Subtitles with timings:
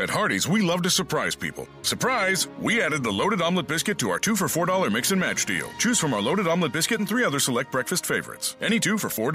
[0.00, 1.66] At Hardee's, we love to surprise people.
[1.82, 2.46] Surprise!
[2.60, 5.68] We added the loaded omelet biscuit to our two for $4 mix and match deal.
[5.78, 8.54] Choose from our loaded omelet biscuit and three other select breakfast favorites.
[8.60, 9.34] Any two for $4.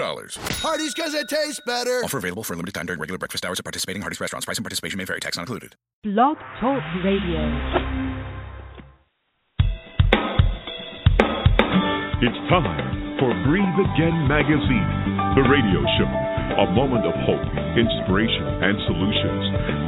[0.62, 2.00] Hardee's because it tastes better.
[2.06, 4.46] Offer available for a limited time during regular breakfast hours at participating Hardee's restaurants.
[4.46, 5.20] Price and participation may vary.
[5.20, 5.76] Tax not included.
[6.06, 7.44] Blog Talk Radio.
[12.24, 14.88] It's time for Breathe Again Magazine,
[15.36, 16.33] the radio show.
[16.54, 17.42] A moment of hope,
[17.74, 19.44] inspiration, and solutions.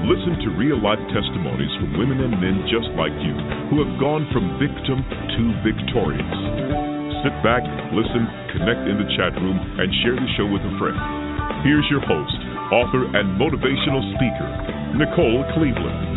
[0.09, 3.37] Listen to real life testimonies from women and men just like you
[3.69, 6.35] who have gone from victim to victorious.
[7.21, 7.61] Sit back,
[7.93, 8.25] listen,
[8.57, 10.97] connect in the chat room, and share the show with a friend.
[11.61, 12.37] Here's your host,
[12.73, 14.49] author, and motivational speaker,
[14.97, 16.15] Nicole Cleveland.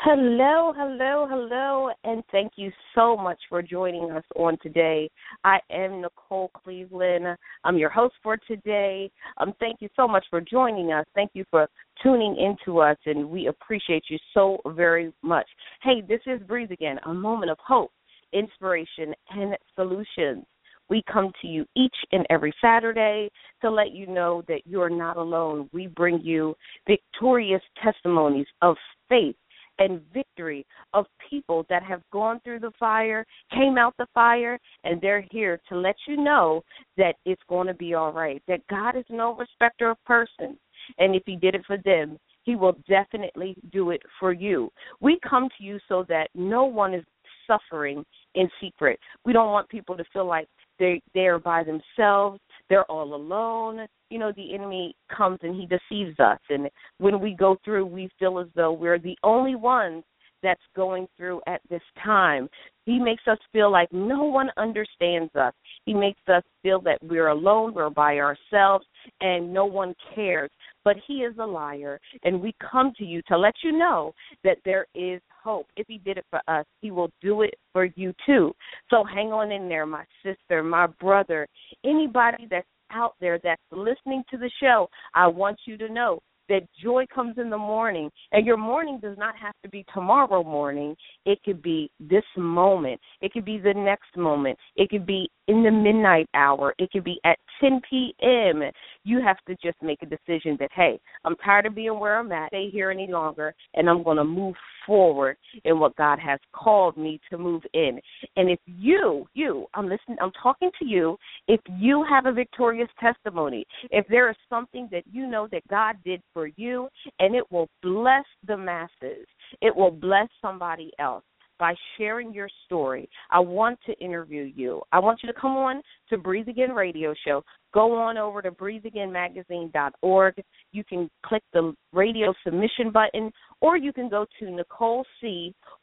[0.00, 5.10] Hello, hello, hello, and thank you so much for joining us on today.
[5.42, 7.24] I am Nicole Cleveland.
[7.64, 9.10] I'm your host for today.
[9.38, 11.06] Um, thank you so much for joining us.
[11.14, 11.66] Thank you for
[12.02, 15.46] tuning into us, and we appreciate you so very much.
[15.82, 17.90] Hey, this is Breathe Again, a moment of hope,
[18.34, 20.44] inspiration, and solutions.
[20.90, 23.30] We come to you each and every Saturday
[23.62, 25.70] to let you know that you're not alone.
[25.72, 26.54] We bring you
[26.86, 28.76] victorious testimonies of
[29.08, 29.34] faith
[29.78, 35.00] and victory of people that have gone through the fire, came out the fire, and
[35.00, 36.62] they're here to let you know
[36.96, 40.56] that it's going to be all right, that God is no respecter of persons.
[40.98, 44.70] And if He did it for them, He will definitely do it for you.
[45.00, 47.04] We come to you so that no one is
[47.46, 48.04] suffering
[48.34, 48.98] in secret.
[49.24, 53.86] We don't want people to feel like they they're by themselves, they're all alone.
[54.10, 58.08] You know, the enemy comes and he deceives us and when we go through we
[58.18, 60.04] feel as though we're the only ones
[60.42, 62.48] that's going through at this time.
[62.84, 65.52] He makes us feel like no one understands us.
[65.86, 68.86] He makes us feel that we're alone, we're by ourselves,
[69.20, 70.50] and no one cares.
[70.84, 74.12] But he is a liar, and we come to you to let you know
[74.44, 75.68] that there is hope.
[75.76, 78.52] If he did it for us, he will do it for you too.
[78.90, 81.46] So hang on in there, my sister, my brother,
[81.84, 84.88] anybody that's out there that's listening to the show.
[85.14, 89.16] I want you to know that joy comes in the morning and your morning does
[89.18, 90.94] not have to be tomorrow morning
[91.24, 95.62] it could be this moment it could be the next moment it could be in
[95.62, 98.62] the midnight hour it could be at 10 p.m
[99.06, 102.30] you have to just make a decision that hey i'm tired of being where i'm
[102.32, 104.54] at stay here any longer and i'm going to move
[104.86, 108.00] forward in what god has called me to move in.
[108.36, 111.16] And if you you i'm listening i'm talking to you
[111.48, 115.96] if you have a victorious testimony if there is something that you know that god
[116.04, 116.88] did for you
[117.20, 119.26] and it will bless the masses
[119.60, 121.24] it will bless somebody else
[121.58, 123.08] by sharing your story.
[123.30, 124.82] I want to interview you.
[124.92, 127.42] I want you to come on to Breathe Again Radio Show.
[127.72, 130.42] Go on over to breatheagainmagazine.org.
[130.72, 133.30] You can click the radio submission button,
[133.60, 134.64] or you can go to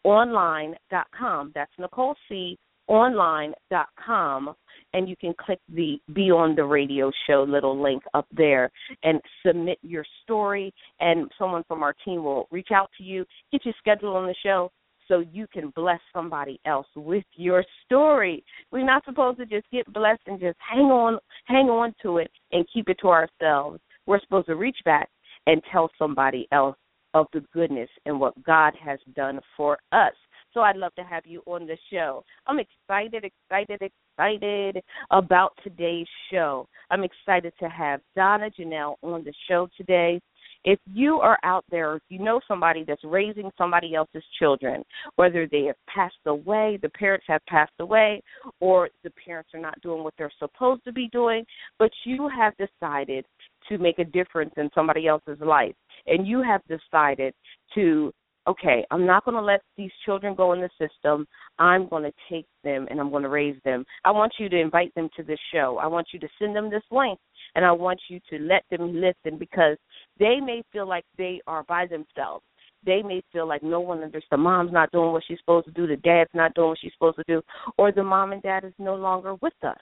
[0.05, 1.51] NicoleCOnline.com.
[1.53, 4.55] That's NicoleCOnline.com,
[4.93, 8.71] and you can click the Be on the Radio Show little link up there
[9.03, 13.63] and submit your story, and someone from our team will reach out to you, get
[13.65, 14.71] you scheduled on the show,
[15.07, 18.43] so you can bless somebody else with your story.
[18.71, 22.31] We're not supposed to just get blessed and just hang on hang on to it
[22.51, 23.79] and keep it to ourselves.
[24.05, 25.09] We're supposed to reach back
[25.47, 26.77] and tell somebody else
[27.13, 30.13] of the goodness and what God has done for us.
[30.53, 32.23] So I'd love to have you on the show.
[32.45, 36.67] I'm excited, excited, excited about today's show.
[36.91, 40.21] I'm excited to have Donna Janelle on the show today
[40.65, 44.83] if you are out there, if you know somebody that's raising somebody else's children,
[45.15, 48.21] whether they have passed away, the parents have passed away,
[48.59, 51.45] or the parents are not doing what they're supposed to be doing,
[51.79, 53.25] but you have decided
[53.69, 55.75] to make a difference in somebody else's life,
[56.07, 57.33] and you have decided
[57.75, 58.13] to
[58.47, 61.25] okay, I'm not going to let these children go in the system.
[61.59, 63.85] I'm going to take them and I'm going to raise them.
[64.03, 65.79] I want you to invite them to this show.
[65.81, 67.19] I want you to send them this link
[67.55, 69.77] and I want you to let them listen because
[70.19, 72.43] they may feel like they are by themselves.
[72.85, 74.27] They may feel like no one understands.
[74.31, 75.87] The mom's not doing what she's supposed to do.
[75.87, 77.41] The dad's not doing what she's supposed to do,
[77.77, 79.77] or the mom and dad is no longer with us.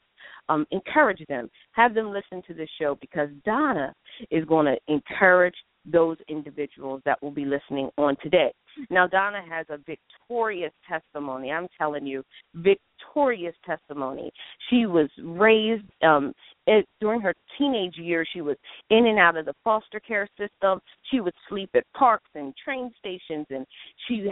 [0.49, 1.49] Um, encourage them.
[1.71, 3.93] Have them listen to this show because Donna
[4.29, 5.55] is going to encourage
[5.85, 8.53] those individuals that will be listening on today.
[8.89, 11.51] Now, Donna has a victorious testimony.
[11.51, 12.23] I'm telling you,
[12.55, 14.31] victorious testimony.
[14.69, 16.33] She was raised um,
[16.67, 18.27] it, during her teenage years.
[18.33, 18.57] She was
[18.89, 20.79] in and out of the foster care system.
[21.09, 23.65] She would sleep at parks and train stations, and
[24.07, 24.31] she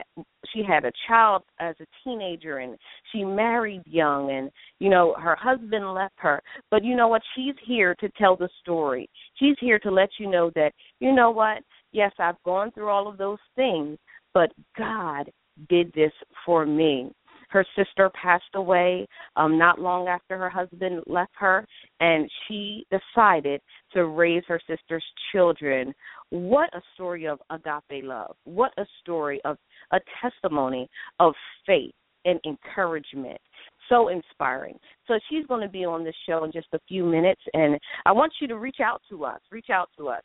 [0.53, 2.77] she had a child as a teenager, and
[3.11, 6.41] she married young, and you know her husband left her.
[6.71, 7.21] But you know what?
[7.35, 9.09] She's here to tell the story.
[9.35, 11.63] She's here to let you know that, you know what?
[11.91, 13.97] Yes, I've gone through all of those things,
[14.39, 15.29] but God
[15.67, 16.13] did this
[16.45, 17.11] for me.
[17.49, 19.05] Her sister passed away
[19.35, 21.67] um, not long after her husband left her,
[21.99, 23.59] and she decided
[23.91, 25.03] to raise her sister's
[25.33, 25.93] children.
[26.29, 28.37] What a story of agape love.
[28.45, 29.57] What a story of
[29.91, 30.89] a testimony
[31.19, 31.33] of
[31.65, 31.91] faith
[32.23, 33.41] and encouragement.
[33.89, 34.79] So inspiring.
[35.05, 38.13] So she's going to be on the show in just a few minutes, and I
[38.13, 39.41] want you to reach out to us.
[39.51, 40.21] Reach out to us.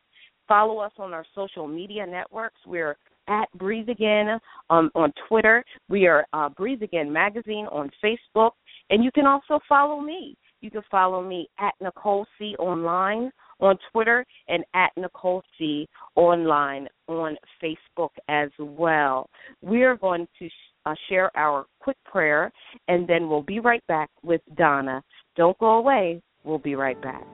[0.47, 2.61] Follow us on our social media networks.
[2.65, 2.97] We're
[3.29, 4.39] at Breathe Again
[4.71, 5.65] um, on Twitter.
[5.89, 8.53] We are uh, Breathe Again Magazine on Facebook.
[8.91, 10.37] And you can also follow me.
[10.61, 12.55] You can follow me at Nicole C.
[12.59, 13.31] Online
[13.61, 15.87] on Twitter and at Nicole C.
[16.17, 19.29] Online on Facebook as well.
[19.63, 20.49] We are going to
[20.87, 22.51] uh, share our quick prayer,
[22.89, 25.03] and then we'll be right back with Donna.
[25.37, 26.23] Don't go away.
[26.45, 27.25] We'll be right back.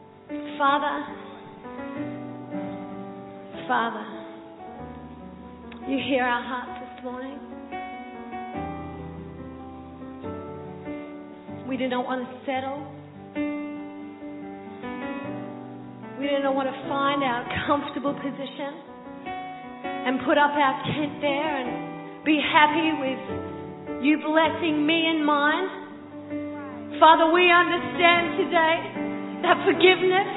[0.59, 1.05] Father,
[3.67, 4.30] Father,
[5.91, 7.35] you hear our hearts this morning?
[11.67, 12.79] We do not want to settle.
[16.15, 18.71] We do not want to find our comfortable position
[20.07, 23.23] and put up our tent there and be happy with
[24.07, 27.03] you blessing me and mine.
[27.03, 28.79] Father, we understand today
[29.43, 30.31] that forgiveness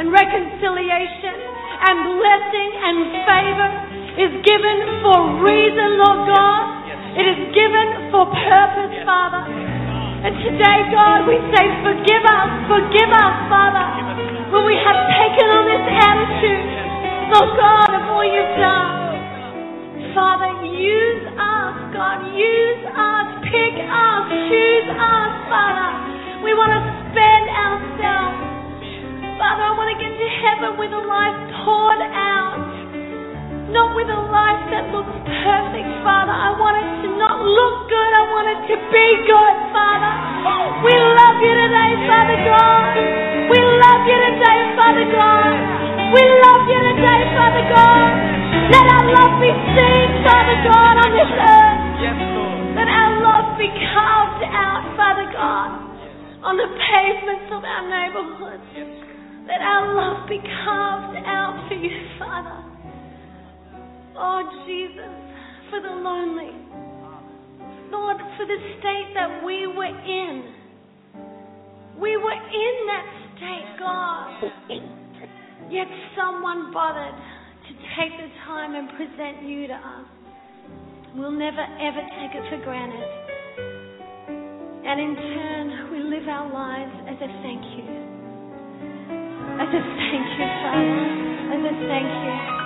[0.00, 1.36] and reconciliation
[1.84, 2.96] and blessing and
[3.28, 6.62] favor is given for reason, Lord God.
[7.14, 9.42] It is given for purpose, Father.
[9.46, 13.86] And today, God, we say, forgive us, forgive us, Father,
[14.50, 16.66] when we have taken on this attitude,
[17.34, 18.98] Lord God, of all you've done.
[20.12, 25.90] Father, use us, God, use us, pick us, choose us, Father.
[26.42, 26.82] We want to
[27.14, 28.38] spend ourselves.
[29.38, 32.79] Father, I want to get to heaven with a life poured out
[33.70, 35.14] not with a life that looks
[35.46, 36.34] perfect, Father.
[36.34, 38.12] I want it to not look good.
[38.14, 40.12] I want it to be good, Father.
[40.82, 42.94] We love you today, Father God.
[43.46, 45.54] We love you today, Father God.
[46.10, 48.10] We love you today, Father God.
[48.74, 51.78] Let our love be seen, Father God, on this earth.
[52.74, 55.70] Let our love be carved out, Father God,
[56.42, 58.66] on the pavements of our neighborhoods.
[59.46, 62.69] Let our love be carved out for you, Father.
[64.22, 65.16] Oh, Jesus,
[65.70, 66.52] for the lonely.
[67.90, 70.54] Lord, for the state that we were in.
[71.98, 74.28] We were in that state, God.
[75.70, 75.86] Yet
[76.16, 80.06] someone bothered to take the time and present you to us.
[81.16, 83.08] We'll never ever take it for granted.
[84.84, 87.88] And in turn, we live our lives as a thank you.
[89.56, 91.56] As a thank you, Father.
[91.56, 92.59] As a thank you.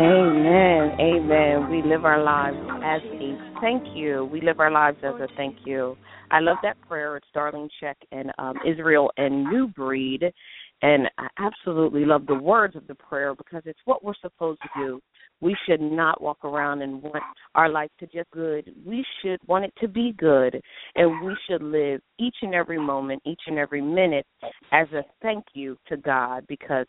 [0.00, 0.96] Amen.
[0.98, 1.68] Amen.
[1.70, 4.26] We live our lives as a thank you.
[4.32, 5.94] We live our lives as a thank you.
[6.30, 7.18] I love that prayer.
[7.18, 10.32] It's Darlene Zschech and um, Israel and New Breed.
[10.80, 14.68] And I absolutely love the words of the prayer because it's what we're supposed to
[14.74, 15.00] do.
[15.42, 17.22] We should not walk around and want
[17.54, 18.72] our life to just good.
[18.86, 20.62] We should want it to be good.
[20.94, 24.24] And we should live each and every moment, each and every minute
[24.72, 26.86] as a thank you to God because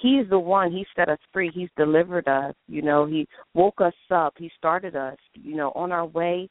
[0.00, 0.72] He's the one.
[0.72, 1.50] He set us free.
[1.52, 2.54] He's delivered us.
[2.68, 4.34] You know, He woke us up.
[4.38, 6.48] He started us, you know, on our way.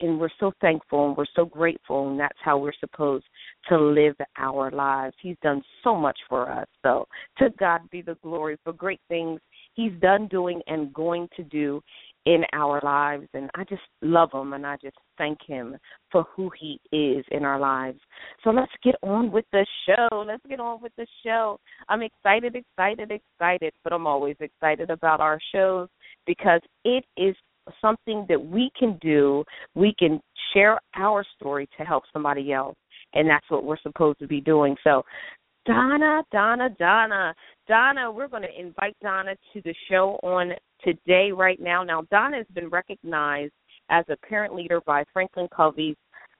[0.00, 3.26] And we're so thankful and we're so grateful, and that's how we're supposed
[3.68, 5.14] to live our lives.
[5.20, 6.66] He's done so much for us.
[6.82, 7.06] So,
[7.38, 9.38] to God be the glory for great things
[9.76, 11.82] He's done, doing, and going to do
[12.26, 13.28] in our lives.
[13.32, 15.76] And I just love him and I just thank him
[16.10, 18.00] for who he is in our lives.
[18.44, 20.24] So let's get on with the show.
[20.26, 21.58] Let's get on with the show.
[21.88, 25.88] I'm excited, excited, excited, but I'm always excited about our shows
[26.26, 27.34] because it is
[27.80, 29.44] something that we can do.
[29.74, 30.20] We can
[30.52, 32.76] share our story to help somebody else.
[33.14, 34.76] And that's what we're supposed to be doing.
[34.82, 35.04] So
[35.64, 37.34] Donna, Donna, Donna.
[37.66, 40.52] Donna, we're going to invite Donna to the show on
[40.82, 41.82] today, right now.
[41.82, 43.52] Now, Donna has been recognized
[43.90, 45.96] as a parent leader by Franklin Covey's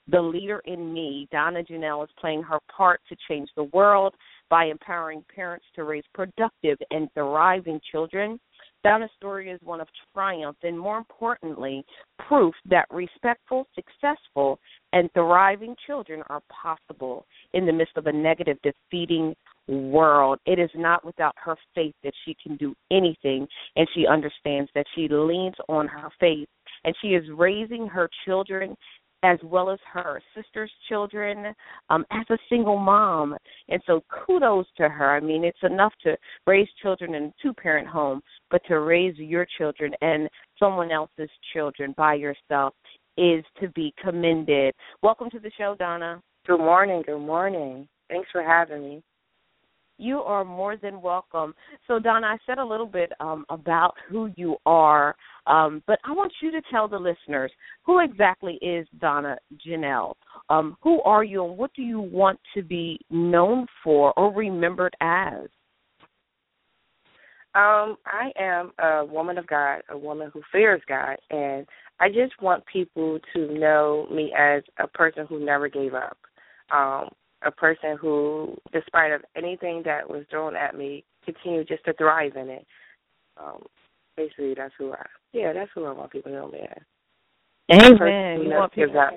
[0.08, 1.28] The Leader in Me.
[1.30, 4.14] Donna Janelle is playing her part to change the world
[4.48, 8.38] by empowering parents to raise productive and thriving children.
[8.84, 11.84] Donna's story is one of triumph and, more importantly,
[12.28, 14.60] proof that respectful, successful,
[14.92, 19.34] and thriving children are possible in the midst of a negative, defeating
[19.68, 20.38] world.
[20.46, 23.46] It is not without her faith that she can do anything,
[23.76, 26.48] and she understands that she leans on her faith,
[26.84, 28.76] and she is raising her children
[29.22, 31.54] as well as her sister's children
[31.90, 33.34] um, as a single mom.
[33.68, 35.16] And so kudos to her.
[35.16, 38.20] I mean, it's enough to raise children in a two parent home,
[38.50, 42.74] but to raise your children and someone else's children by yourself
[43.16, 44.74] is to be commended.
[45.02, 46.22] Welcome to the show, Donna.
[46.46, 47.02] Good morning.
[47.04, 47.88] Good morning.
[48.08, 49.02] Thanks for having me.
[49.98, 51.54] You are more than welcome.
[51.86, 56.12] So, Donna, I said a little bit um, about who you are, um, but I
[56.12, 57.50] want you to tell the listeners
[57.84, 60.14] who exactly is Donna Janelle.
[60.50, 64.94] Um, who are you, and what do you want to be known for or remembered
[65.00, 65.48] as?
[67.54, 71.66] Um, I am a woman of God, a woman who fears God, and
[71.98, 76.18] I just want people to know me as a person who never gave up.
[76.70, 77.08] Um,
[77.46, 82.36] a person who, despite of anything that was thrown at me, continued just to thrive
[82.36, 82.66] in it.
[83.36, 83.62] Um,
[84.16, 85.06] basically, that's who I.
[85.32, 86.82] Yeah, that's who I want people to know me as.
[87.72, 88.42] Amen.
[88.42, 88.98] You want people.
[88.98, 89.12] Up.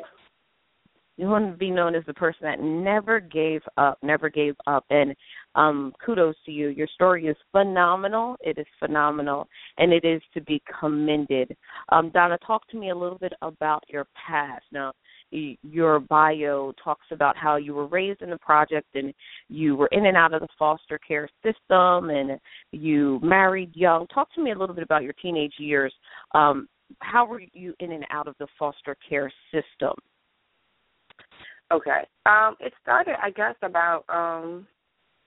[1.18, 4.86] You want to be known as the person that never gave up, never gave up,
[4.90, 5.14] and
[5.54, 6.70] um, kudos to you.
[6.70, 8.38] Your story is phenomenal.
[8.40, 11.58] It is phenomenal, and it is to be commended.
[11.90, 14.64] Um, Donna, talk to me a little bit about your past.
[14.72, 14.94] Now,
[15.32, 19.14] your bio talks about how you were raised in the project and
[19.48, 22.40] you were in and out of the foster care system and
[22.72, 24.08] you married young.
[24.08, 25.94] Talk to me a little bit about your teenage years.
[26.34, 26.68] Um,
[27.00, 29.94] how were you in and out of the foster care system?
[31.72, 32.02] Okay.
[32.26, 34.68] Um, it started, I guess, about um,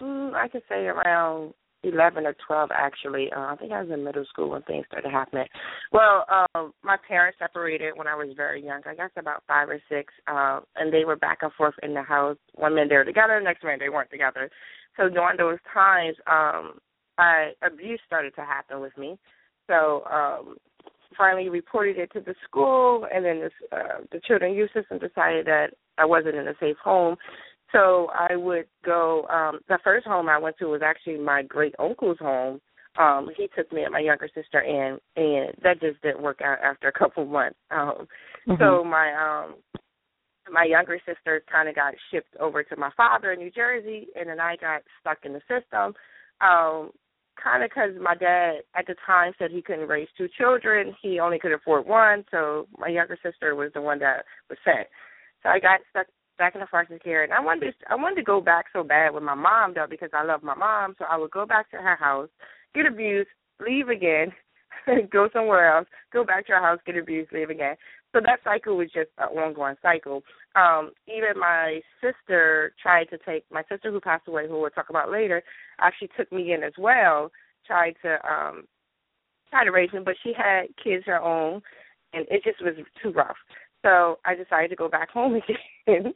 [0.00, 3.30] mm, I could say around eleven or twelve actually.
[3.34, 5.46] Uh, I think I was in middle school when things started happening.
[5.92, 8.82] Well, um, my parents separated when I was very young.
[8.86, 12.02] I guess about five or six, uh, and they were back and forth in the
[12.02, 12.36] house.
[12.54, 14.50] One minute they were together, the next minute they weren't together.
[14.96, 16.74] So during those times, um,
[17.18, 19.18] I abuse started to happen with me.
[19.68, 20.56] So um,
[21.16, 25.46] finally reported it to the school, and then this, uh, the children youth system decided
[25.46, 27.16] that I wasn't in a safe home.
[27.72, 29.26] So I would go.
[29.28, 32.60] Um, the first home I went to was actually my great uncle's home.
[32.98, 36.58] Um, he took me and my younger sister in, and that just didn't work out
[36.62, 37.56] after a couple months.
[37.70, 38.06] Um,
[38.46, 38.54] mm-hmm.
[38.60, 39.54] So my um,
[40.52, 44.28] my younger sister kind of got shipped over to my father in New Jersey, and
[44.28, 45.94] then I got stuck in the system.
[46.40, 46.90] Um,
[47.42, 51.18] kind of because my dad at the time said he couldn't raise two children, he
[51.18, 54.86] only could afford one, so my younger sister was the one that was sent.
[55.42, 56.06] So I got stuck
[56.38, 58.82] back in the foster care, and I wanted to, I wanted to go back so
[58.82, 60.94] bad with my mom though because I love my mom.
[60.98, 62.28] So I would go back to her house,
[62.74, 63.28] get abused,
[63.64, 64.32] leave again,
[65.12, 67.76] go somewhere else, go back to her house, get abused, leave again.
[68.12, 70.22] So that cycle was just an ongoing cycle.
[70.54, 74.90] Um, even my sister tried to take my sister who passed away, who we'll talk
[74.90, 75.42] about later,
[75.80, 77.30] actually took me in as well.
[77.66, 78.64] Tried to um,
[79.50, 81.62] try to raise me, but she had kids her own,
[82.12, 83.36] and it just was too rough.
[83.82, 86.14] So I decided to go back home again.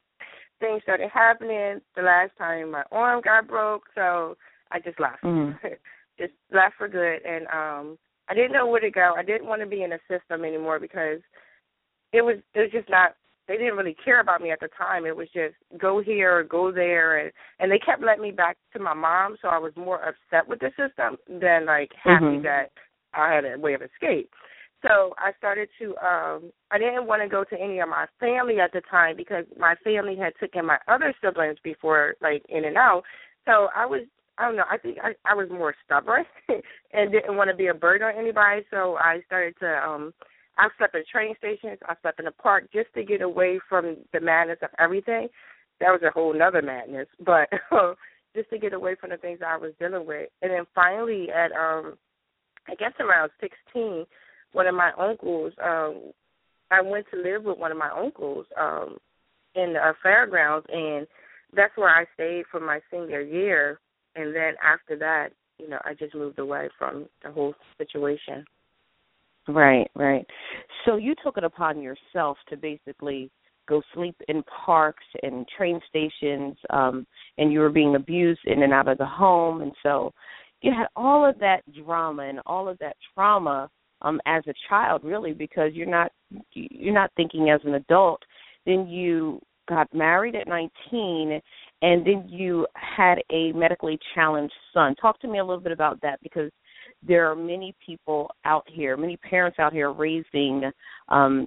[0.58, 1.80] Things started happening.
[1.94, 4.36] The last time my arm got broke, so
[4.70, 5.22] I just left.
[5.22, 5.58] Mm.
[6.18, 9.14] just left for good and um I didn't know where to go.
[9.16, 11.20] I didn't want to be in a system anymore because
[12.12, 13.14] it was it was just not
[13.48, 15.06] they didn't really care about me at the time.
[15.06, 17.30] It was just go here or go there and
[17.60, 20.60] and they kept letting me back to my mom so I was more upset with
[20.60, 22.42] the system than like happy mm-hmm.
[22.42, 22.70] that
[23.14, 24.30] I had a way of escape.
[24.82, 28.60] So I started to um I didn't want to go to any of my family
[28.60, 32.76] at the time because my family had taken my other siblings before like in and
[32.76, 33.02] out.
[33.46, 34.02] So I was
[34.38, 36.24] I don't know, I think I, I was more stubborn
[36.92, 40.12] and didn't want to be a burden on anybody, so I started to um
[40.58, 43.96] I slept at train stations, I slept in the park just to get away from
[44.12, 45.28] the madness of everything.
[45.80, 47.08] That was a whole nother madness.
[47.24, 47.48] But
[48.34, 50.28] just to get away from the things I was dealing with.
[50.42, 51.94] And then finally at um
[52.68, 54.04] I guess around sixteen
[54.56, 55.52] one of my uncles.
[55.62, 56.12] Um,
[56.70, 58.96] I went to live with one of my uncles um,
[59.54, 61.06] in the uh, fairgrounds, and
[61.54, 63.78] that's where I stayed for my senior year.
[64.16, 68.46] And then after that, you know, I just moved away from the whole situation.
[69.46, 70.26] Right, right.
[70.86, 73.30] So you took it upon yourself to basically
[73.68, 78.72] go sleep in parks and train stations, um, and you were being abused in and
[78.72, 80.14] out of the home, and so
[80.62, 83.68] you had all of that drama and all of that trauma
[84.02, 86.12] um as a child really because you're not
[86.52, 88.22] you're not thinking as an adult.
[88.64, 91.40] Then you got married at 19
[91.82, 94.94] and then you had a medically challenged son.
[94.96, 96.50] Talk to me a little bit about that because
[97.06, 100.70] there are many people out here many parents out here raising
[101.08, 101.46] um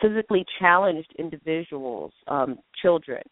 [0.00, 3.22] physically challenged individuals um children.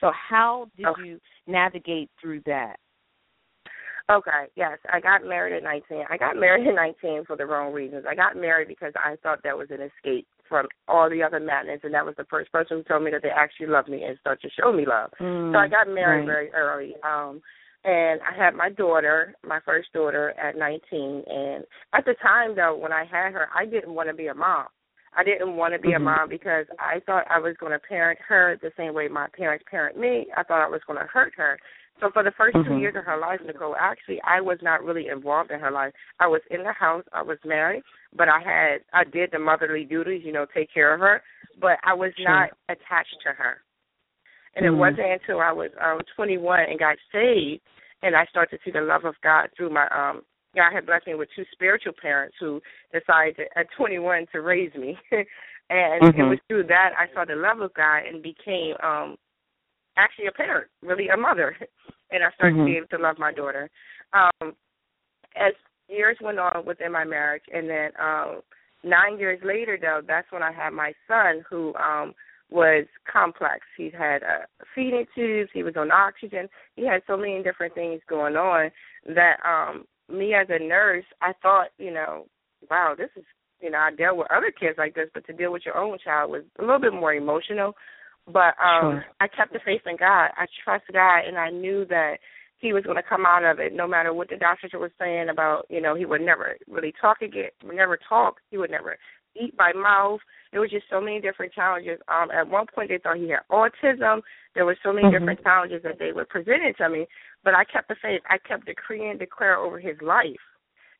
[0.00, 2.76] So how did you navigate through that
[4.10, 4.78] Okay, yes.
[4.90, 6.04] I got married at 19.
[6.08, 8.04] I got married at 19 for the wrong reasons.
[8.08, 11.80] I got married because I thought that was an escape from all the other madness,
[11.84, 14.16] and that was the first person who told me that they actually loved me and
[14.18, 15.10] started to show me love.
[15.20, 16.26] Mm, so I got married right.
[16.26, 16.94] very early.
[17.04, 17.42] Um,
[17.84, 21.24] and I had my daughter, my first daughter, at 19.
[21.26, 24.34] And at the time, though, when I had her, I didn't want to be a
[24.34, 24.66] mom.
[25.16, 26.06] I didn't want to be mm-hmm.
[26.06, 29.26] a mom because I thought I was going to parent her the same way my
[29.36, 30.26] parents parent me.
[30.36, 31.58] I thought I was going to hurt her.
[32.00, 32.68] So for the 1st mm-hmm.
[32.68, 35.92] two years of her life, Nicole, actually, I was not really involved in her life.
[36.20, 37.04] I was in the house.
[37.12, 37.82] I was married,
[38.16, 41.22] but I had I did the motherly duties, you know, take care of her.
[41.60, 42.28] But I was sure.
[42.28, 43.58] not attached to her.
[44.54, 44.74] And mm-hmm.
[44.74, 47.62] it wasn't until I was um 21 and got saved,
[48.02, 50.22] and I started to see the love of God through my um.
[50.56, 54.74] God had blessed me with two spiritual parents who decided to, at 21 to raise
[54.74, 56.20] me, and mm-hmm.
[56.20, 59.16] it was through that I saw the love of God and became um
[59.98, 61.56] actually a parent, really a mother,
[62.10, 62.66] and I started mm-hmm.
[62.66, 63.70] to be able to love my daughter.
[64.12, 64.54] Um,
[65.36, 65.52] as
[65.88, 68.40] years went on within my marriage, and then um,
[68.84, 72.14] nine years later, though, that's when I had my son, who um,
[72.50, 73.60] was complex.
[73.76, 78.00] He had uh, feeding tubes, he was on oxygen, he had so many different things
[78.08, 78.70] going on
[79.06, 82.26] that um, me as a nurse, I thought, you know,
[82.70, 83.24] wow, this is,
[83.60, 85.98] you know, I dealt with other kids like this, but to deal with your own
[86.02, 87.74] child was a little bit more emotional.
[88.32, 89.04] But um sure.
[89.20, 90.30] I kept the faith in God.
[90.36, 92.16] I trust God and I knew that
[92.58, 95.28] he was going to come out of it no matter what the doctors were saying
[95.28, 98.98] about, you know, he would never really talk again, would never talk, he would never
[99.40, 100.18] eat by mouth.
[100.50, 102.00] There was just so many different challenges.
[102.08, 104.20] Um at one point they thought he had autism.
[104.54, 105.18] There were so many mm-hmm.
[105.18, 107.06] different challenges that they were presenting to me,
[107.44, 108.20] but I kept the faith.
[108.28, 110.44] I kept decreeing declare over his life.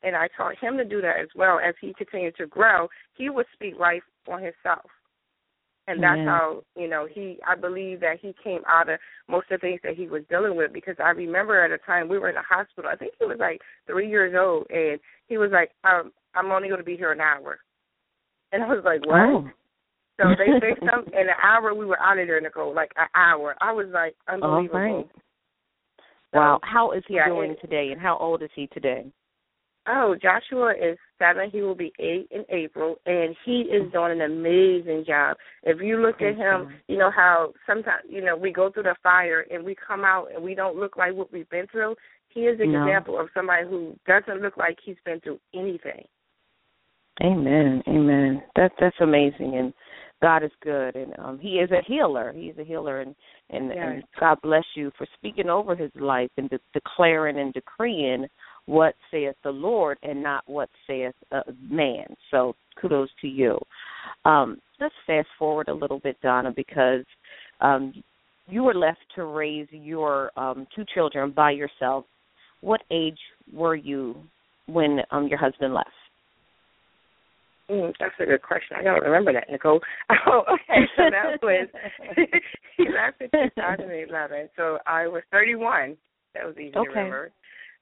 [0.01, 2.87] And I taught him to do that as well as he continued to grow.
[3.15, 4.89] He would speak life on himself
[5.89, 6.25] and that's yeah.
[6.25, 9.79] how you know he i believe that he came out of most of the things
[9.83, 12.41] that he was dealing with because i remember at a time we were in the
[12.41, 12.89] hospital.
[12.91, 16.67] I think he was like three years old and he was like um i'm only
[16.67, 17.59] going to be here an hour.
[18.51, 19.19] And i was like what?
[19.19, 19.49] Oh.
[20.21, 21.11] so they fixed him.
[21.13, 23.55] In an hour we were out of there nicole like an hour.
[23.59, 25.09] I was like unbelievable All right.
[26.31, 26.59] So, wow.
[26.61, 29.11] How is he yeah, doing it, today and how old is he today?
[29.87, 31.51] Oh, Joshua is seven.
[31.51, 35.37] He will be eight in April, and he is doing an amazing job.
[35.63, 38.95] If you look at him, you know how sometimes you know we go through the
[39.03, 41.95] fire and we come out and we don't look like what we've been through.
[42.29, 42.83] He is an no.
[42.83, 46.05] example of somebody who doesn't look like he's been through anything.
[47.21, 47.83] Amen.
[47.87, 48.43] Amen.
[48.55, 49.73] That that's amazing and
[50.21, 52.33] God is good and um he is a healer.
[52.33, 53.15] He's a healer and
[53.49, 53.77] and, yes.
[53.81, 58.27] and God bless you for speaking over his life and de- declaring and decreeing
[58.69, 62.05] what saith the Lord and not what saith uh, man.
[62.29, 63.57] So kudos to you.
[64.25, 67.03] Um, let's fast forward a little bit, Donna, because
[67.61, 68.03] um,
[68.47, 72.05] you were left to raise your um, two children by yourself.
[72.61, 73.17] What age
[73.51, 74.15] were you
[74.67, 75.89] when um, your husband left?
[77.71, 78.77] Mm, that's a good question.
[78.79, 79.79] I don't remember that, Nicole.
[80.27, 80.81] Oh, okay.
[80.95, 81.67] So that was
[82.77, 84.49] he left in 2011.
[84.55, 85.97] So I was 31.
[86.35, 86.85] That was easy okay.
[86.85, 87.31] to remember.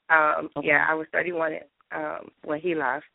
[0.10, 0.68] Um, okay.
[0.68, 1.54] Yeah, I was 31
[1.96, 3.06] um, when he left,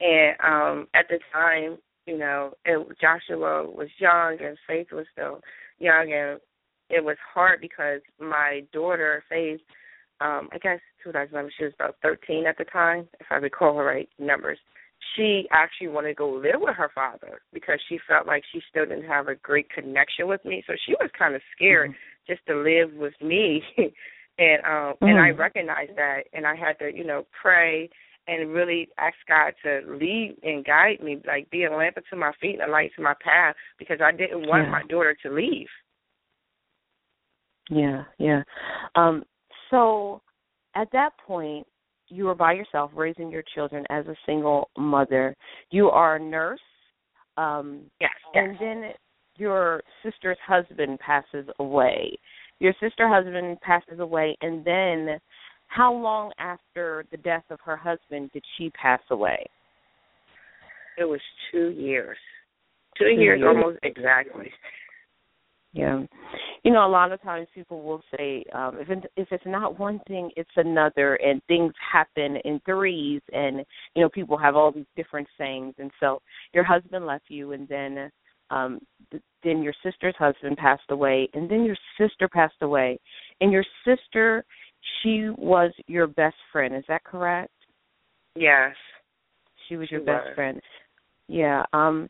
[0.00, 5.40] and um, at the time, you know, it, Joshua was young and Faith was still
[5.78, 6.40] young, and
[6.88, 9.60] it was hard because my daughter Faith,
[10.20, 13.84] um, I guess 2011, she was about 13 at the time, if I recall her
[13.84, 14.58] right numbers.
[15.14, 18.86] She actually wanted to go live with her father because she felt like she still
[18.86, 22.32] didn't have a great connection with me, so she was kind of scared mm-hmm.
[22.32, 23.62] just to live with me.
[24.38, 25.10] and um mm.
[25.10, 27.88] and I recognized that and I had to, you know, pray
[28.28, 32.32] and really ask God to lead and guide me, like be a lamp unto my
[32.40, 34.70] feet and a light to my path because I didn't want yeah.
[34.70, 35.68] my daughter to leave.
[37.70, 38.42] Yeah, yeah.
[38.94, 39.24] Um
[39.70, 40.22] so
[40.74, 41.66] at that point
[42.08, 45.36] you were by yourself raising your children as a single mother.
[45.70, 46.60] You are a nurse.
[47.36, 48.90] Um yes, and then
[49.36, 52.18] your sister's husband passes away
[52.58, 55.18] your sister husband passes away and then
[55.68, 59.44] how long after the death of her husband did she pass away?
[60.98, 61.20] It was
[61.52, 62.16] two years.
[62.96, 63.48] Two, two years, years.
[63.48, 64.50] almost exactly.
[65.72, 66.04] Yeah.
[66.64, 69.78] You know a lot of times people will say um if it, if it's not
[69.78, 73.58] one thing it's another and things happen in threes and
[73.94, 76.22] you know people have all these different sayings and so
[76.54, 78.10] your husband left you and then
[78.50, 78.80] um
[79.10, 82.98] th- then your sister's husband passed away and then your sister passed away
[83.40, 84.44] and your sister
[85.02, 87.50] she was your best friend is that correct?
[88.34, 88.74] Yes.
[89.68, 90.34] She was your she best was.
[90.34, 90.60] friend.
[91.28, 92.08] Yeah um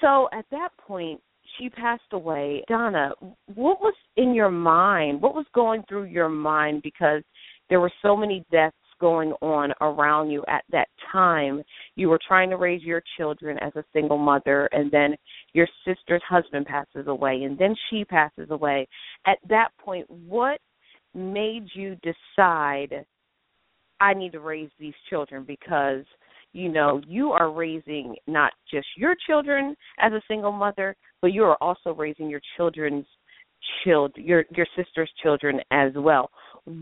[0.00, 1.20] so at that point
[1.58, 2.62] she passed away.
[2.68, 3.12] Donna
[3.54, 7.22] what was in your mind what was going through your mind because
[7.68, 11.62] there were so many deaths going on around you at that time.
[11.96, 15.16] You were trying to raise your children as a single mother, and then
[15.52, 18.86] your sister's husband passes away, and then she passes away.
[19.26, 20.60] At that point, what
[21.14, 23.04] made you decide
[24.00, 26.04] I need to raise these children because
[26.52, 31.44] you know you are raising not just your children as a single mother, but you
[31.44, 33.06] are also raising your children's
[33.84, 36.30] child your your sister's children as well.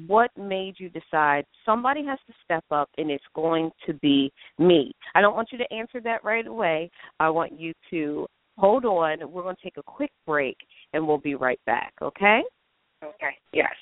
[0.06, 4.92] What made you decide somebody has to step up and it's going to be me?
[5.14, 6.90] I don't want you to answer that right away.
[7.20, 9.18] I want you to hold on.
[9.30, 10.56] We're going to take a quick break
[10.92, 12.42] and we'll be right back, okay?
[13.02, 13.36] Okay.
[13.52, 13.72] Yes.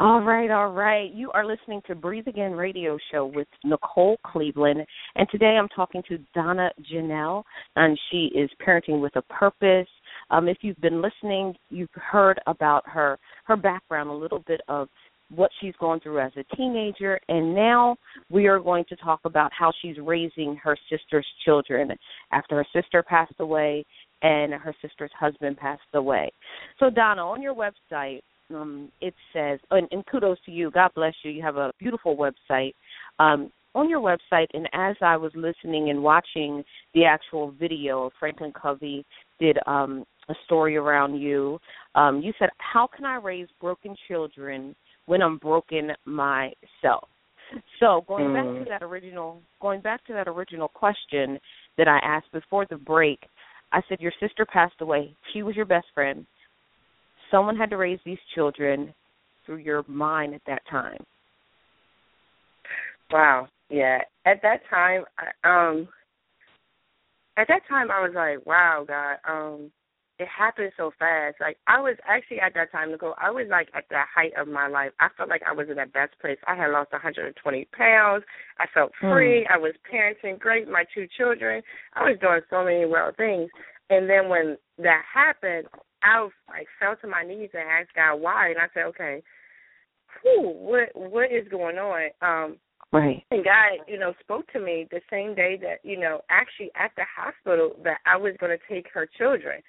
[0.00, 1.12] All right, all right.
[1.14, 4.84] You are listening to Breathe Again radio show with Nicole Cleveland.
[5.14, 7.44] And today I'm talking to Donna Janelle,
[7.76, 9.86] and she is Parenting with a Purpose.
[10.30, 14.88] Um, if you've been listening, you've heard about her her background, a little bit of
[15.32, 17.96] what she's gone through as a teenager, and now
[18.30, 21.92] we are going to talk about how she's raising her sister's children
[22.32, 23.84] after her sister passed away
[24.22, 26.32] and her sister's husband passed away.
[26.80, 30.70] So, Donna, on your website, um, it says, and, and, kudos to you.
[30.70, 31.30] God bless you.
[31.30, 32.74] You have a beautiful website.
[33.18, 36.62] Um, on your website, and as I was listening and watching
[36.94, 39.04] the actual video, Franklin Covey
[39.40, 41.58] did um, a story around you.
[41.94, 44.76] Um, you said, "How can I raise broken children
[45.06, 47.08] when I'm broken myself?"
[47.80, 48.34] So going mm.
[48.34, 48.68] back to mm.
[48.68, 51.38] that original, going back to that original question
[51.76, 53.20] that I asked before the break,
[53.72, 55.14] I said your sister passed away.
[55.32, 56.26] She was your best friend
[57.30, 58.94] someone had to raise these children
[59.44, 61.04] through your mind at that time.
[63.10, 63.48] Wow.
[63.68, 63.98] Yeah.
[64.26, 65.88] At that time, I, um,
[67.36, 69.72] at that time, I was like, "Wow, God, um,
[70.18, 73.14] it happened so fast." Like I was actually at that time to go.
[73.18, 74.92] I was like at the height of my life.
[75.00, 76.38] I felt like I was in the best place.
[76.46, 78.24] I had lost 120 pounds.
[78.58, 79.10] I felt hmm.
[79.10, 79.44] free.
[79.44, 79.54] Mm.
[79.54, 81.62] I was parenting great my two children.
[81.94, 83.50] I was doing so many well things.
[83.90, 85.66] And then when that happened,
[86.04, 89.22] I was like fell to my knees and asked God why, and I said, okay,
[90.22, 92.10] whew, what what is going on?
[92.20, 92.56] Um,
[92.92, 93.24] right.
[93.30, 96.92] And God, you know, spoke to me the same day that you know, actually at
[96.96, 99.60] the hospital that I was going to take her children,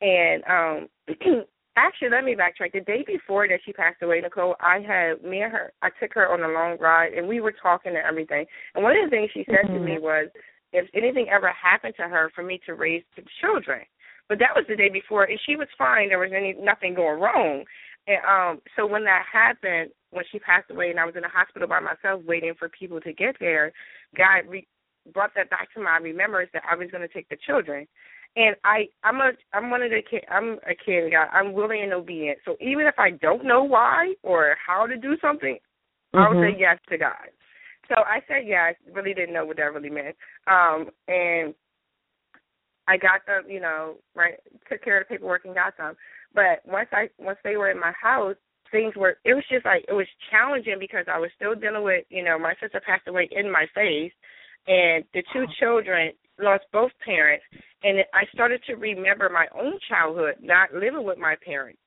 [0.00, 0.88] and um.
[1.78, 2.72] Actually, let me backtrack.
[2.72, 5.74] The day before that she passed away, Nicole, I had me and her.
[5.82, 8.46] I took her on a long ride, and we were talking and everything.
[8.74, 9.74] And one of the things she said mm-hmm.
[9.74, 10.28] to me was,
[10.72, 13.82] "If anything ever happened to her, for me to raise the children."
[14.28, 16.08] But that was the day before, and she was fine.
[16.08, 17.64] There was any nothing going wrong.
[18.06, 21.28] And um, so when that happened, when she passed away, and I was in the
[21.28, 23.72] hospital by myself waiting for people to get there,
[24.16, 24.66] God re-
[25.12, 27.86] brought that back to my remembrance that I was going to take the children.
[28.36, 30.24] And I, I'm a, I'm one of the kid.
[30.30, 31.10] I'm a kid.
[31.10, 32.38] God, I'm willing and obedient.
[32.44, 35.56] So even if I don't know why or how to do something,
[36.14, 36.18] mm-hmm.
[36.18, 37.30] I will say yes to God.
[37.88, 38.74] So I said yes.
[38.92, 40.16] Really didn't know what that really meant.
[40.46, 41.54] Um, and
[42.88, 44.34] I got them, you know, right,
[44.70, 45.94] took care of the paperwork and got them.
[46.34, 48.36] But once I once they were in my house,
[48.70, 52.04] things were it was just like it was challenging because I was still dealing with,
[52.10, 54.12] you know, my sister passed away in my face
[54.66, 57.44] and the two children lost both parents
[57.82, 61.78] and I started to remember my own childhood, not living with my parents,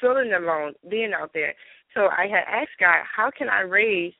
[0.00, 1.54] feeling alone, being out there.
[1.94, 4.12] So I had asked God, how can I raise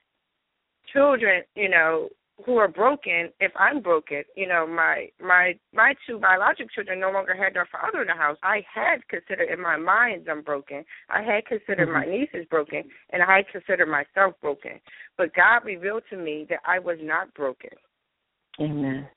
[0.93, 2.09] children, you know,
[2.45, 4.23] who are broken if I'm broken.
[4.37, 8.15] You know, my my my two biological children no longer had their father in the
[8.15, 8.37] house.
[8.43, 10.85] I had considered in my mind I'm broken.
[11.09, 11.93] I had considered mm-hmm.
[11.93, 14.81] my nieces broken and I considered myself broken.
[15.17, 17.71] But God revealed to me that I was not broken.
[18.61, 19.09] Amen.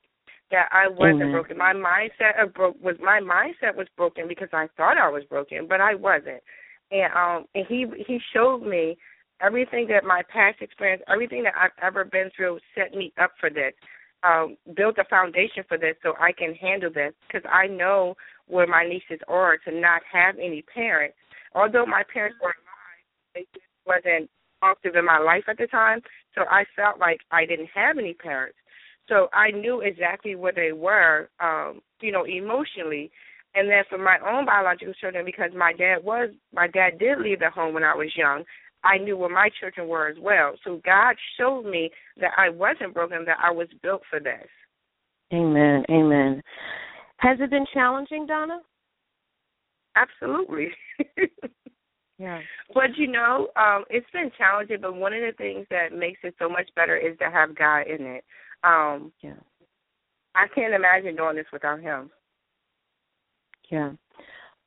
[0.51, 1.31] That I wasn't Amen.
[1.31, 1.57] broken.
[1.57, 5.67] My mindset of broke was my mindset was broken because I thought I was broken,
[5.67, 6.41] but I wasn't.
[6.91, 8.97] And um and he he showed me
[9.43, 13.49] everything that my past experience, everything that I've ever been through set me up for
[13.49, 13.73] this.
[14.23, 18.15] Um, built a foundation for this so I can handle this because I know
[18.47, 21.17] where my nieces are to not have any parents.
[21.53, 24.29] Although my parents were alive, they just wasn't
[24.63, 25.99] active in my life at the time,
[26.35, 28.55] so I felt like I didn't have any parents.
[29.09, 33.11] So I knew exactly where they were, um, you know, emotionally.
[33.55, 37.39] And then for my own biological children, because my dad was my dad did leave
[37.39, 38.45] the home when I was young,
[38.83, 40.53] I knew where my children were as well.
[40.63, 44.47] So God showed me that I wasn't broken, that I was built for this.
[45.33, 45.83] Amen.
[45.89, 46.41] Amen.
[47.17, 48.59] Has it been challenging, Donna?
[49.95, 50.69] Absolutely.
[52.17, 52.39] yeah.
[52.73, 56.35] But you know, um, it's been challenging, but one of the things that makes it
[56.39, 58.23] so much better is to have God in it.
[58.63, 59.33] Um yeah.
[60.35, 62.09] I can't imagine doing this without him.
[63.69, 63.91] Yeah.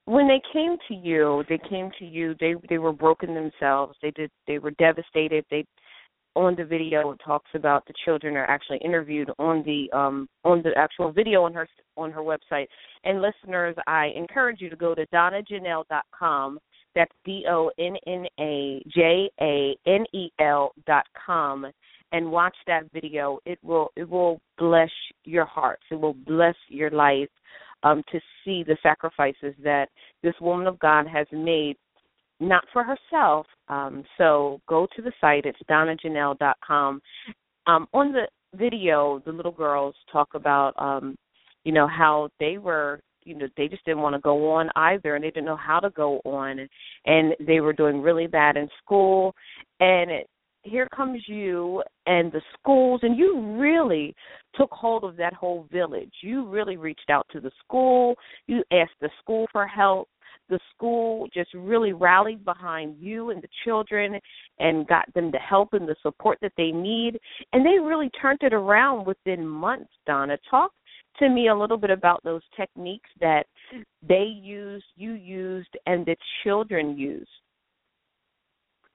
[0.06, 2.34] When they came to you, they came to you.
[2.38, 3.96] They they were broken themselves.
[4.00, 4.30] They did.
[4.46, 5.44] They were devastated.
[5.50, 5.66] They
[6.36, 10.62] on the video it talks about the children are actually interviewed on the um on
[10.62, 11.66] the actual video on her
[11.96, 12.66] on her website.
[13.04, 16.58] And listeners, I encourage you to go to donnajanelle.com.
[16.94, 21.66] That's D O N N A J A N E L dot com
[22.12, 23.40] and watch that video.
[23.44, 24.90] It will it will bless
[25.24, 25.82] your hearts.
[25.90, 27.28] It will bless your life
[27.86, 29.88] um, to see the sacrifices that
[30.22, 31.76] this woman of God has made,
[32.40, 33.46] not for herself.
[33.68, 35.46] Um, so go to the site.
[35.46, 37.00] It's donnajanelle.com.
[37.66, 41.16] Um, on the video, the little girls talk about, um,
[41.64, 45.16] you know, how they were you know they just didn't want to go on either
[45.16, 46.68] and they didn't know how to go on
[47.06, 49.34] and they were doing really bad in school
[49.80, 50.28] and it,
[50.62, 54.14] here comes you and the schools and you really
[54.56, 56.12] took hold of that whole village.
[56.22, 58.14] You really reached out to the school.
[58.46, 60.08] You asked the school for help.
[60.48, 64.20] The school just really rallied behind you and the children
[64.60, 67.18] and got them the help and the support that they need.
[67.52, 70.38] And they really turned it around within months donna.
[70.48, 70.70] Talk
[71.18, 73.46] to me a little bit about those techniques that
[74.06, 77.28] they used you used and the children used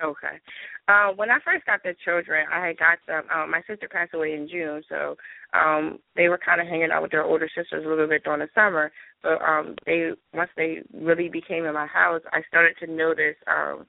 [0.04, 0.40] Okay.
[0.88, 3.24] Uh, when I first got the children, I had got them.
[3.34, 5.16] Um, my sister passed away in June, so
[5.54, 8.40] um, they were kind of hanging out with their older sisters a little bit during
[8.40, 8.92] the summer.
[9.22, 13.86] But um, they once they really became in my house, I started to notice um,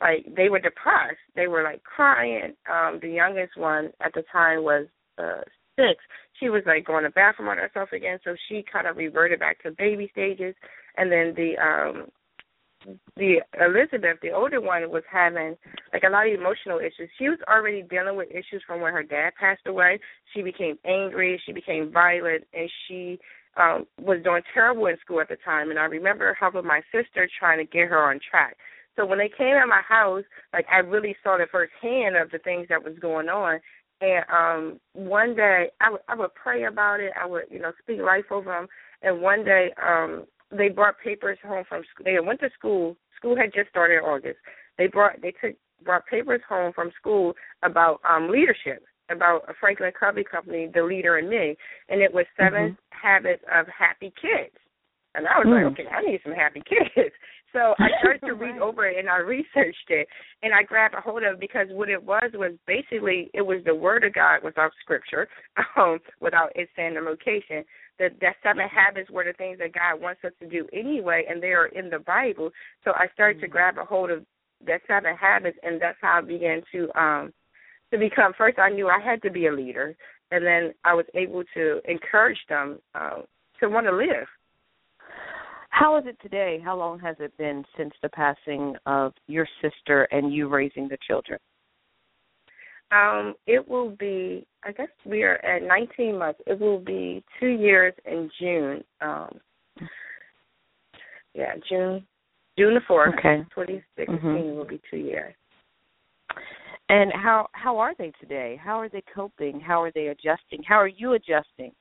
[0.00, 1.18] like they were depressed.
[1.34, 2.54] They were like crying.
[2.70, 4.86] Um, the youngest one at the time was
[5.18, 5.42] uh,
[5.74, 5.98] six.
[6.38, 9.62] She was like going to bathroom on herself again, so she kind of reverted back
[9.62, 10.54] to baby stages.
[10.96, 12.08] And then the um
[13.16, 15.56] the Elizabeth, the older one, was having
[15.92, 17.10] like a lot of emotional issues.
[17.18, 19.98] She was already dealing with issues from when her dad passed away.
[20.34, 23.18] She became angry, she became violent, and she
[23.56, 25.70] um was doing terrible in school at the time.
[25.70, 28.56] And I remember helping my sister trying to get her on track.
[28.96, 32.30] So when they came at my house, like I really saw the first hand of
[32.30, 33.60] the things that was going on.
[34.00, 37.12] And um one day I would I would pray about it.
[37.20, 38.66] I would you know speak life over them.
[39.02, 42.04] And one day um they brought papers home from school.
[42.04, 42.96] They went to school.
[43.16, 44.38] School had just started in August.
[44.78, 49.92] They brought they took brought papers home from school about um leadership, about a Franklin
[49.98, 51.56] Covey company, the leader in me,
[51.88, 52.72] and it was 7 mm-hmm.
[52.90, 54.54] habits of happy kids.
[55.14, 55.64] And I was mm.
[55.64, 57.14] like, okay, I need some happy kids.
[57.52, 60.06] So I started to read over it and I researched it
[60.42, 63.62] and I grabbed a hold of it because what it was was basically it was
[63.64, 65.26] the word of God without scripture,
[65.76, 67.64] um, without it saying the location
[67.98, 71.42] that that seven habits were the things that God wants us to do anyway, and
[71.42, 72.50] they are in the Bible.
[72.84, 73.46] So I started mm-hmm.
[73.46, 74.24] to grab a hold of
[74.66, 77.32] that seven habits, and that's how I began to um
[77.92, 78.32] to become.
[78.36, 79.96] First, I knew I had to be a leader,
[80.30, 83.22] and then I was able to encourage them uh,
[83.60, 84.26] to want to live.
[85.70, 86.58] How is it today?
[86.64, 90.96] How long has it been since the passing of your sister and you raising the
[91.06, 91.38] children?
[92.92, 94.46] Um, it will be.
[94.64, 96.40] I guess we are at 19 months.
[96.46, 98.84] It will be two years in June.
[99.00, 99.40] Um,
[101.34, 102.06] yeah, June,
[102.58, 103.42] June the fourth, okay.
[103.54, 104.56] 2016 mm-hmm.
[104.56, 105.34] will be two years.
[106.88, 108.58] And how how are they today?
[108.62, 109.60] How are they coping?
[109.60, 110.62] How are they adjusting?
[110.66, 111.72] How are you adjusting?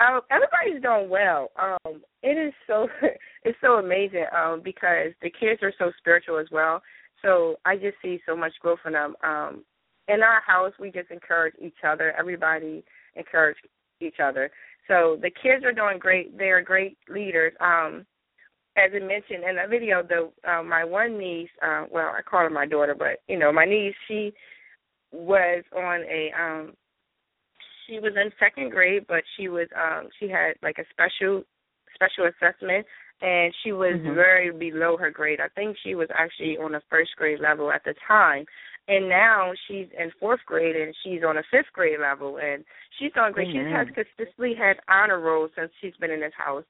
[0.00, 1.50] Um, everybody's doing well.
[1.60, 2.88] Um, it is so
[3.44, 6.82] it's so amazing um, because the kids are so spiritual as well.
[7.22, 9.14] So I just see so much growth in them.
[9.24, 9.64] Um,
[10.08, 12.12] in our house, we just encourage each other.
[12.18, 12.84] Everybody
[13.16, 13.56] encourage
[14.00, 14.50] each other.
[14.88, 16.36] So the kids are doing great.
[16.36, 17.52] They are great leaders.
[17.60, 18.04] Um,
[18.76, 22.40] as I mentioned in the video, the uh, my one niece, uh, well, I call
[22.40, 24.32] her my daughter, but you know, my niece, she
[25.12, 26.72] was on a um
[27.86, 31.42] she was in second grade, but she was um she had like a special
[31.94, 32.86] special assessment
[33.20, 34.14] and she was mm-hmm.
[34.14, 35.40] very below her grade.
[35.40, 38.44] I think she was actually on a first grade level at the time.
[38.88, 42.64] And now she's in fourth grade and she's on a fifth grade level and
[42.98, 43.48] she's doing great.
[43.48, 43.66] Amen.
[43.66, 46.64] She has consistently had honor rolls since she's been in this house.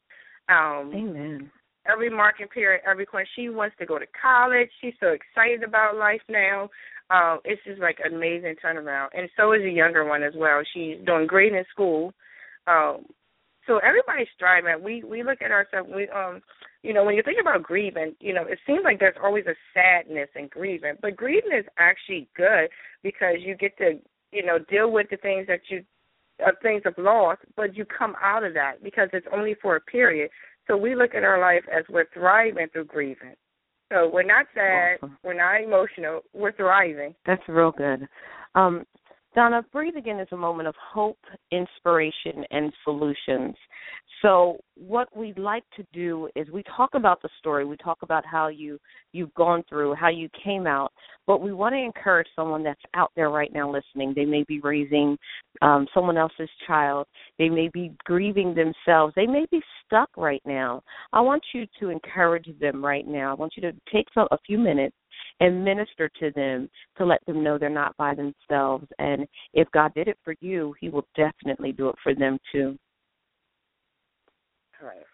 [0.48, 1.50] Um Amen.
[1.90, 4.68] Every marking period, every course, she wants to go to college.
[4.80, 6.70] She's so excited about life now.
[7.10, 9.08] Um, it's just like an amazing turnaround.
[9.14, 10.62] And so is the younger one as well.
[10.72, 12.14] She's doing great in school.
[12.68, 13.04] Um,
[13.66, 14.82] So everybody's striving.
[14.82, 15.88] We we look at ourselves.
[15.94, 16.42] We um,
[16.82, 19.54] you know, when you think about grieving, you know, it seems like there's always a
[19.72, 22.68] sadness in grieving, but grieving is actually good
[23.02, 23.98] because you get to
[24.32, 25.84] you know deal with the things that you
[26.44, 29.80] uh, things of loss, but you come out of that because it's only for a
[29.80, 30.30] period.
[30.66, 33.34] So we look at our life as we're thriving through grieving.
[33.92, 35.18] So we're not sad, awesome.
[35.22, 37.14] we're not emotional, we're thriving.
[37.26, 38.08] That's real good.
[38.54, 38.86] Um,
[39.34, 41.18] Donna, Breathe Again is a moment of hope,
[41.50, 43.56] inspiration, and solutions.
[44.20, 48.26] So, what we'd like to do is we talk about the story, we talk about
[48.26, 48.78] how you
[49.12, 50.92] you've gone through, how you came out,
[51.26, 54.12] but we want to encourage someone that's out there right now listening.
[54.14, 55.16] They may be raising
[55.62, 57.06] um, someone else's child,
[57.38, 60.82] they may be grieving themselves, they may be stuck right now.
[61.14, 63.30] I want you to encourage them right now.
[63.30, 64.94] I want you to take a few minutes
[65.42, 68.86] and minister to them to let them know they're not by themselves.
[69.00, 72.78] And if God did it for you, He will definitely do it for them too.
[74.80, 75.04] All right.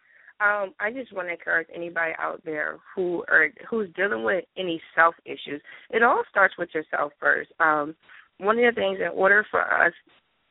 [0.41, 4.81] Um, I just want to encourage anybody out there who are who's dealing with any
[4.95, 5.63] self issues.
[5.91, 7.51] It all starts with yourself first.
[7.59, 7.97] Um,
[8.37, 9.93] one of the things, in order for us,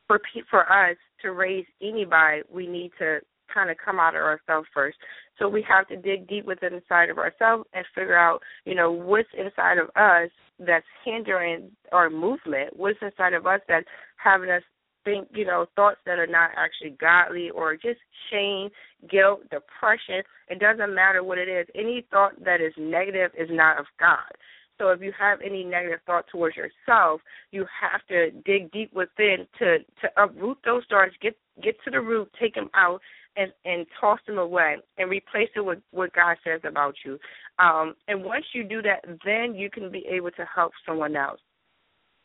[0.08, 3.20] for for us to raise anybody, we need to
[3.52, 4.98] kind of come out of ourselves first.
[5.38, 8.90] So we have to dig deep within inside of ourselves and figure out, you know,
[8.90, 14.62] what's inside of us that's hindering our movement, what's inside of us that's having us
[15.04, 18.68] think, you know, thoughts that are not actually godly or just shame,
[19.08, 20.22] guilt, depression.
[20.48, 21.66] It doesn't matter what it is.
[21.74, 24.32] Any thought that is negative is not of God.
[24.78, 29.46] So if you have any negative thought towards yourself, you have to dig deep within
[29.58, 33.00] to to uproot those thoughts, get get to the root, take them out,
[33.38, 37.18] and and toss them away and replace it with what God says about you.
[37.58, 41.40] Um, and once you do that, then you can be able to help someone else.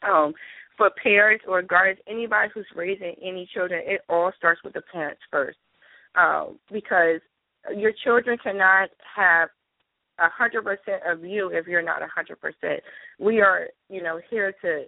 [0.08, 0.34] Um,
[0.76, 5.22] for parents or guardians, anybody who's raising any children, it all starts with the parents
[5.32, 5.58] first,
[6.16, 7.22] um, because
[7.76, 9.50] your children cannot have
[10.20, 12.82] a hundred percent of you if you're not a hundred percent.
[13.20, 14.86] We are, you know, here to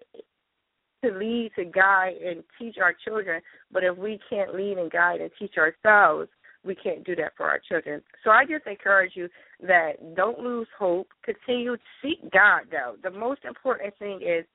[1.06, 3.42] to lead, to guide, and teach our children.
[3.72, 6.30] But if we can't lead and guide and teach ourselves,
[6.64, 8.02] we can't do that for our children.
[8.24, 9.30] So I just encourage you
[9.62, 11.08] that don't lose hope.
[11.24, 12.96] Continue to seek God, though.
[13.04, 14.46] The most important thing is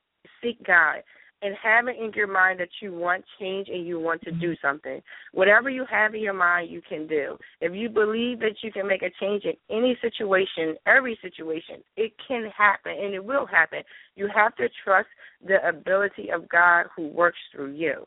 [0.42, 1.02] seek God
[1.42, 4.52] and have it in your mind that you want change and you want to do
[4.52, 4.66] mm-hmm.
[4.66, 5.00] something.
[5.32, 7.38] Whatever you have in your mind, you can do.
[7.60, 12.12] If you believe that you can make a change in any situation, every situation, it
[12.26, 13.80] can happen and it will happen.
[14.16, 15.08] You have to trust
[15.46, 18.06] the ability of God who works through you,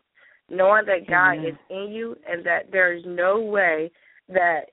[0.49, 1.45] knowing that God Amen.
[1.45, 3.91] is in you and that there is no way
[4.29, 4.65] that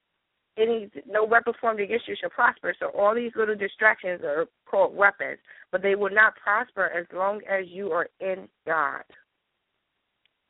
[0.59, 2.75] any no weapon formed against you shall prosper.
[2.79, 5.39] So all these little distractions are called weapons,
[5.73, 9.03] but they will not prosper as long as you are in God.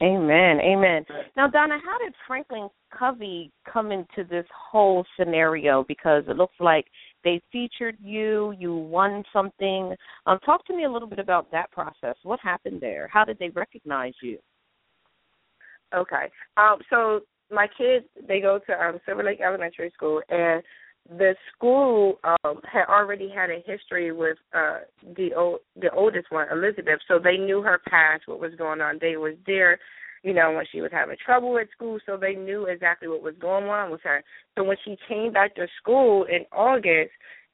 [0.03, 0.61] Amen.
[0.61, 1.05] Amen.
[1.37, 5.85] Now, Donna, how did Franklin Covey come into this whole scenario?
[5.87, 6.87] Because it looks like
[7.23, 9.95] they featured you, you won something.
[10.25, 12.17] Um, talk to me a little bit about that process.
[12.23, 13.11] What happened there?
[13.13, 14.39] How did they recognize you?
[15.95, 16.31] Okay.
[16.57, 20.63] Um, so my kids they go to um Silver Lake Elementary School and
[21.09, 24.79] the school um had already had a history with uh
[25.17, 28.99] the old the oldest one, Elizabeth, so they knew her past, what was going on.
[29.01, 29.79] They was there,
[30.23, 33.35] you know, when she was having trouble at school, so they knew exactly what was
[33.41, 34.23] going on with her.
[34.57, 37.11] So when she came back to school in August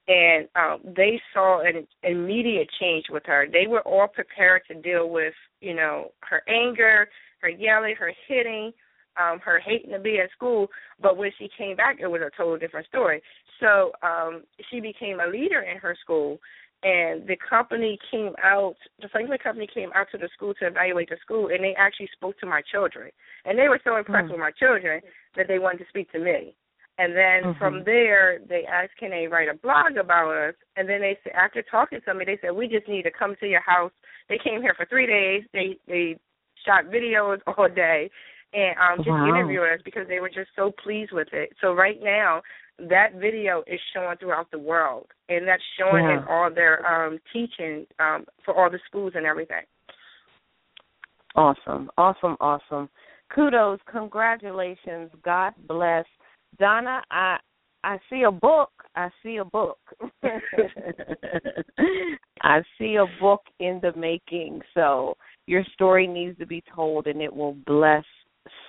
[0.09, 3.46] and um they saw an immediate change with her.
[3.50, 7.09] They were all prepared to deal with, you know, her anger,
[7.40, 8.72] her yelling, her hitting,
[9.20, 10.68] um her hating to be at school,
[11.00, 13.22] but when she came back it was a total different story.
[13.61, 16.38] So um she became a leader in her school
[16.83, 21.09] and the company came out the Franklin company came out to the school to evaluate
[21.09, 23.11] the school and they actually spoke to my children.
[23.44, 24.33] And they were so impressed mm-hmm.
[24.33, 25.00] with my children
[25.37, 26.55] that they wanted to speak to me.
[26.98, 27.59] And then mm-hmm.
[27.59, 31.33] from there, they asked, "Can they write a blog about us?" And then they said,
[31.35, 33.92] after talking to me, they said, "We just need to come to your house."
[34.29, 35.44] They came here for three days.
[35.52, 36.16] They they
[36.64, 38.11] shot videos all day,
[38.52, 39.28] and um, just wow.
[39.28, 41.50] interviewing us because they were just so pleased with it.
[41.61, 42.42] So right now,
[42.78, 46.18] that video is showing throughout the world, and that's showing yeah.
[46.18, 49.62] in all their um, teaching um, for all the schools and everything.
[51.35, 52.88] Awesome, awesome, awesome.
[53.35, 55.11] Kudos, congratulations.
[55.24, 56.05] God bless.
[56.59, 57.38] Donna, I
[57.84, 58.70] I see a book.
[58.97, 59.78] I see a book.
[62.42, 64.61] I see a book in the making.
[64.74, 65.16] So
[65.47, 68.05] your story needs to be told and it will bless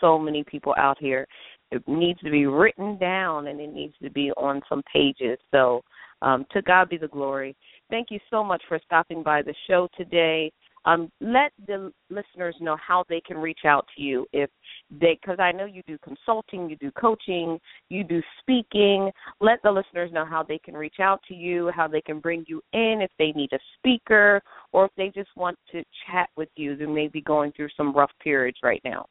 [0.02, 1.28] so many people out here.
[1.72, 5.38] It needs to be written down and it needs to be on some pages.
[5.52, 5.84] So
[6.22, 7.56] um, to God be the glory.
[7.90, 10.52] Thank you so much for stopping by the show today.
[10.86, 14.50] Um, let the listeners know how they can reach out to you if
[14.90, 17.60] they, because I know you do consulting, you do coaching,
[17.90, 19.12] you do speaking.
[19.42, 22.46] Let the listeners know how they can reach out to you, how they can bring
[22.48, 26.50] you in if they need a speaker, or if they just want to chat with
[26.56, 26.78] you.
[26.78, 29.08] They may be going through some rough periods right now.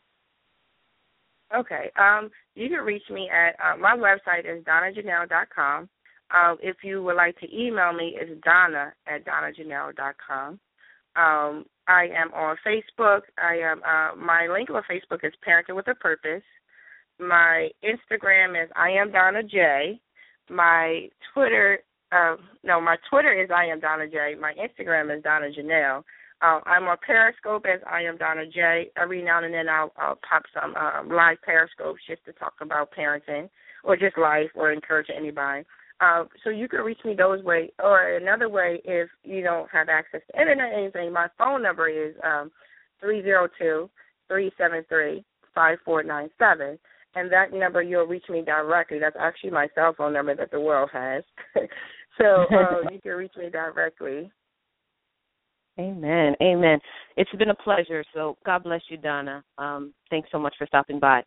[1.54, 1.90] Okay.
[1.98, 5.88] Um, you can reach me at uh, my website is donnajanelle.com.
[6.34, 10.58] Um, if you would like to email me, it's donna at donnajanelle.com.
[11.16, 13.20] Um, I am on Facebook.
[13.38, 16.42] I am uh, my link on Facebook is Parenting with a Purpose.
[17.18, 20.00] My Instagram is I am Donna J.
[20.50, 21.78] My Twitter,
[22.12, 24.34] uh, no, my Twitter is I am Donna J.
[24.38, 26.02] My Instagram is Donna Janelle.
[26.42, 28.90] Uh, I'm on Periscope as I am Donna J.
[28.96, 32.90] Every now and then I'll, I'll pop some um, live Periscopes just to talk about
[32.92, 33.48] parenting
[33.84, 35.64] or just life or encourage anybody.
[36.00, 39.88] Uh, so you can reach me those way, or another way if you don't have
[39.88, 41.12] access to internet or anything.
[41.12, 42.50] My phone number is um
[43.00, 43.88] three zero two
[44.28, 45.24] three seven three
[45.54, 46.78] five four nine seven,
[47.14, 48.98] and that number you'll reach me directly.
[48.98, 51.24] That's actually my cell phone number that the world has.
[52.18, 54.30] so uh, you can reach me directly.
[55.78, 56.34] Amen.
[56.42, 56.78] Amen.
[57.16, 58.02] It's been a pleasure.
[58.14, 59.44] So God bless you, Donna.
[59.58, 61.22] Um, thanks so much for stopping by.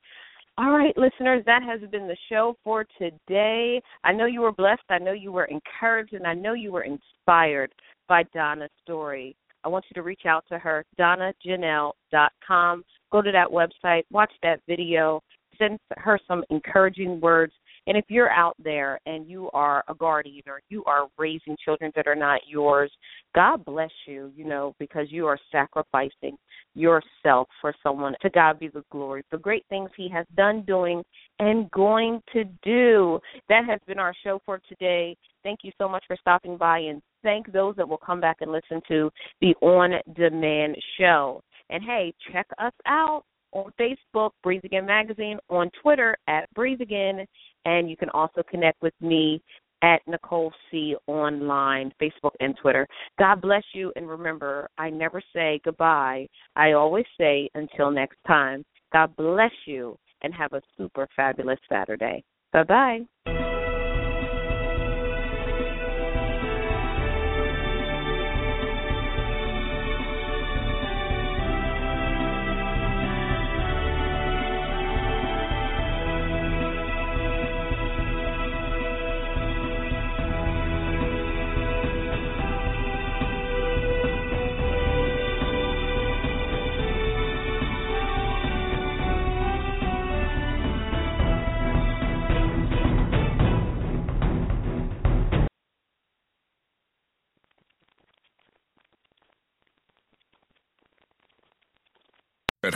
[0.58, 3.82] All right, listeners, that has been the show for today.
[4.04, 4.82] I know you were blessed.
[4.90, 7.72] I know you were encouraged, and I know you were inspired
[8.10, 9.38] by Donna's story.
[9.64, 12.84] I want you to reach out to her, donnajanelle.com.
[13.12, 15.22] Go to that website, watch that video,
[15.58, 17.54] send her some encouraging words
[17.88, 21.92] and if you're out there and you are a guardian or you are raising children
[21.96, 22.92] that are not yours,
[23.36, 26.38] God bless you, you know, because you are sacrificing
[26.76, 28.16] yourself for someone.
[28.22, 29.24] To God be the glory.
[29.32, 31.04] The great things He has done, doing,
[31.40, 33.20] and going to do.
[33.50, 35.16] That has been our show for today.
[35.44, 38.52] Thank you so much for stopping by and thank those that will come back and
[38.52, 39.10] listen to
[39.42, 41.42] the on demand show.
[41.70, 47.26] And hey, check us out on Facebook, Breathe Again Magazine, on Twitter at Breathe Again,
[47.66, 49.42] and you can also connect with me
[49.82, 52.88] at Nicole C online, Facebook and Twitter.
[53.18, 56.28] God bless you, and remember, I never say goodbye.
[56.56, 58.66] I always say until next time.
[58.92, 62.24] God bless you, and have a super fabulous Saturday.
[62.52, 62.64] Bye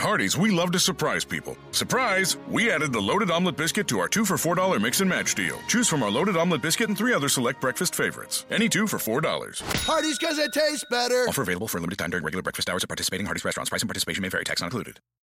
[0.04, 1.56] Hardee's, we love to surprise people.
[1.70, 2.36] Surprise!
[2.46, 5.58] We added the loaded omelet biscuit to our two for $4 mix and match deal.
[5.66, 8.44] Choose from our loaded omelet biscuit and three other select breakfast favorites.
[8.50, 9.24] Any two for $4.
[9.86, 11.24] Hardee's because it tastes better.
[11.26, 13.70] Offer available for a limited time during regular breakfast hours at participating Hardee's restaurants.
[13.70, 14.44] Price and participation may vary.
[14.44, 15.00] Tax not included.